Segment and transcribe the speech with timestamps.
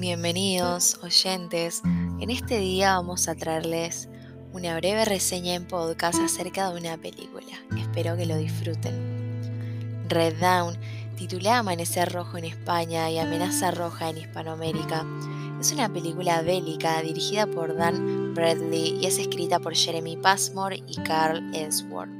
[0.00, 1.82] Bienvenidos, oyentes.
[2.20, 4.08] En este día vamos a traerles
[4.52, 7.58] una breve reseña en podcast acerca de una película.
[7.76, 10.06] Espero que lo disfruten.
[10.08, 10.78] Red Dawn,
[11.16, 15.04] titulada Amanecer Rojo en España y Amenaza Roja en Hispanoamérica,
[15.60, 20.94] es una película bélica dirigida por Dan Bradley y es escrita por Jeremy Passmore y
[21.02, 22.12] Carl Ellsworth.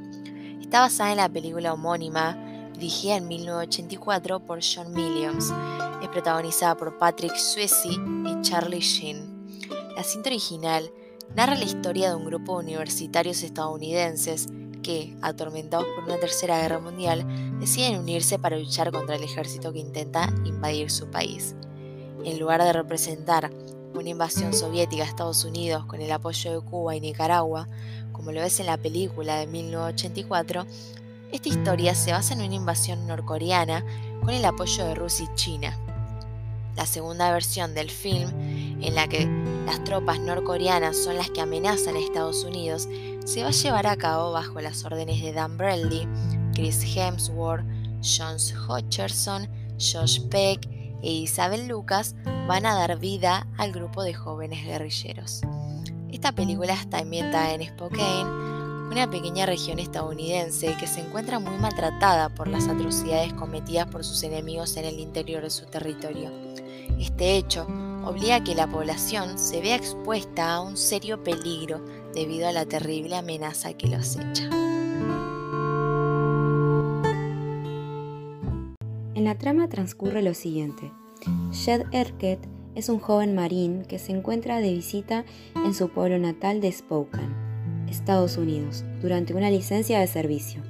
[0.60, 2.36] Está basada en la película homónima,
[2.72, 5.52] dirigida en 1984 por John Williams.
[6.02, 9.48] Es protagonizada por Patrick Swayze y Charlie Sheen.
[9.96, 10.90] La cinta original
[11.34, 14.46] narra la historia de un grupo de universitarios estadounidenses
[14.82, 17.26] que, atormentados por una tercera guerra mundial,
[17.58, 21.56] deciden unirse para luchar contra el ejército que intenta invadir su país.
[22.24, 23.50] En lugar de representar
[23.92, 27.66] una invasión soviética a Estados Unidos con el apoyo de Cuba y Nicaragua,
[28.12, 30.64] como lo ves en la película de 1984,
[31.32, 33.84] esta historia se basa en una invasión norcoreana
[34.20, 35.87] con el apoyo de Rusia y China.
[36.76, 38.30] La segunda versión del film,
[38.80, 39.28] en la que
[39.66, 42.88] las tropas norcoreanas son las que amenazan a Estados Unidos,
[43.24, 46.08] se va a llevar a cabo bajo las órdenes de Dan Bradley,
[46.54, 47.64] Chris Hemsworth,
[48.02, 48.36] John
[48.68, 49.48] Hodgerson,
[49.78, 50.68] Josh Peck
[51.02, 52.14] e Isabel Lucas
[52.46, 55.42] van a dar vida al grupo de jóvenes guerrilleros.
[56.10, 58.47] Esta película está ambientada en Spokane,
[58.90, 64.22] una pequeña región estadounidense que se encuentra muy maltratada por las atrocidades cometidas por sus
[64.22, 66.30] enemigos en el interior de su territorio.
[66.98, 67.66] Este hecho
[68.04, 72.66] obliga a que la población se vea expuesta a un serio peligro debido a la
[72.66, 74.48] terrible amenaza que los echa.
[79.14, 80.92] En la trama transcurre lo siguiente.
[81.52, 82.38] Jed Erket
[82.74, 85.24] es un joven marín que se encuentra de visita
[85.56, 87.34] en su pueblo natal de Spokane,
[87.90, 90.62] Estados Unidos, durante una licencia de servicio.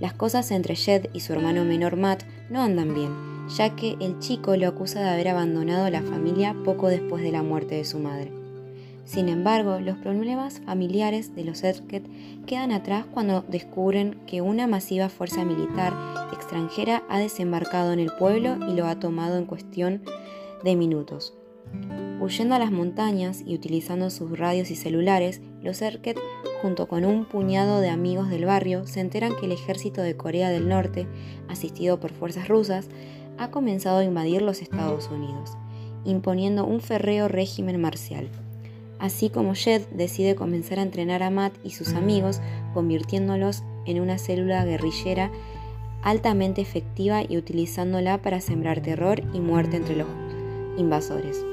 [0.00, 3.10] Las cosas entre Jed y su hermano menor Matt no andan bien,
[3.56, 7.42] ya que el chico lo acusa de haber abandonado la familia poco después de la
[7.42, 8.32] muerte de su madre.
[9.04, 12.04] Sin embargo, los problemas familiares de los Erket
[12.46, 15.92] quedan atrás cuando descubren que una masiva fuerza militar
[16.32, 20.02] extranjera ha desembarcado en el pueblo y lo ha tomado en cuestión
[20.62, 21.34] de minutos.
[22.20, 26.18] Huyendo a las montañas y utilizando sus radios y celulares, los Erket,
[26.60, 30.50] junto con un puñado de amigos del barrio, se enteran que el ejército de Corea
[30.50, 31.08] del Norte,
[31.48, 32.88] asistido por fuerzas rusas,
[33.38, 35.56] ha comenzado a invadir los Estados Unidos,
[36.04, 38.28] imponiendo un ferreo régimen marcial.
[39.00, 42.40] Así como Jed decide comenzar a entrenar a Matt y sus amigos,
[42.72, 45.32] convirtiéndolos en una célula guerrillera
[46.02, 50.08] altamente efectiva y utilizándola para sembrar terror y muerte entre los
[50.76, 51.44] invasores.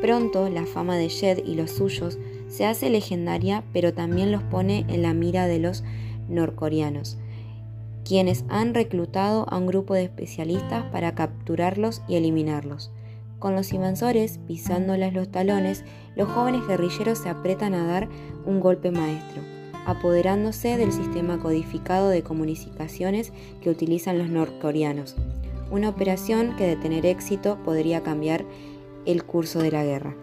[0.00, 2.18] Pronto la fama de Jed y los suyos
[2.48, 5.82] se hace legendaria, pero también los pone en la mira de los
[6.28, 7.18] norcoreanos,
[8.04, 12.90] quienes han reclutado a un grupo de especialistas para capturarlos y eliminarlos.
[13.38, 15.84] Con los invasores pisándoles los talones,
[16.16, 18.08] los jóvenes guerrilleros se apretan a dar
[18.46, 19.42] un golpe maestro,
[19.84, 25.16] apoderándose del sistema codificado de comunicaciones que utilizan los norcoreanos.
[25.70, 28.44] Una operación que de tener éxito podría cambiar
[29.06, 30.14] el curso de la guerra.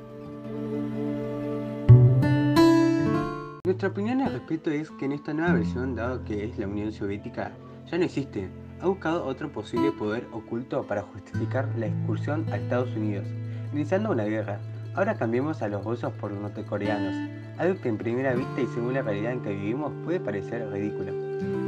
[3.64, 6.92] Nuestra opinión al respecto es que en esta nueva versión, dado que es la Unión
[6.92, 7.52] Soviética,
[7.90, 8.50] ya no existe,
[8.82, 13.28] ha buscado otro posible poder oculto para justificar la excursión a Estados Unidos,
[13.72, 14.60] iniciando una guerra.
[14.96, 17.16] Ahora cambiemos a los rusos por los nortecoreanos,
[17.58, 21.14] algo que en primera vista y según la realidad en que vivimos puede parecer ridículo.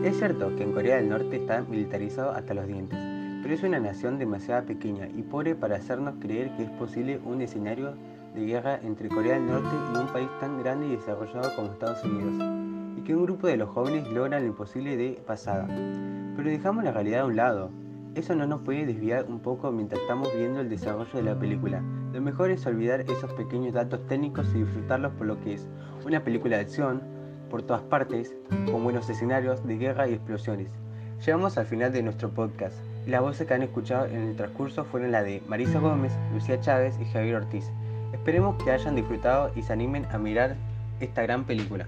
[0.03, 2.99] Es cierto que en Corea del Norte está militarizado hasta los dientes,
[3.43, 7.41] pero es una nación demasiado pequeña y pobre para hacernos creer que es posible un
[7.41, 7.93] escenario
[8.33, 12.01] de guerra entre Corea del Norte y un país tan grande y desarrollado como Estados
[12.05, 12.33] Unidos,
[12.97, 15.67] y que un grupo de los jóvenes logran lo imposible de pasada.
[15.67, 17.69] Pero dejamos la realidad a un lado.
[18.15, 21.83] Eso no nos puede desviar un poco mientras estamos viendo el desarrollo de la película.
[22.13, 25.67] Lo mejor es olvidar esos pequeños datos técnicos y disfrutarlos por lo que es
[26.05, 27.01] una película de acción,
[27.49, 28.33] por todas partes,
[28.71, 30.69] con buenos escenarios de guerra y explosiones.
[31.25, 32.92] Llegamos al final de nuestro podcast.
[33.05, 36.95] Las voces que han escuchado en el transcurso fueron la de Marisa Gómez, Lucía Chávez
[37.01, 37.69] y Javier Ortiz.
[38.13, 40.55] Esperemos que hayan disfrutado y se animen a mirar
[41.01, 41.87] esta gran película.